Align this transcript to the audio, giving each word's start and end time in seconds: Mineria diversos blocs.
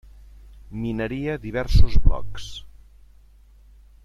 Mineria 0.85 1.37
diversos 1.43 1.99
blocs. 2.07 2.51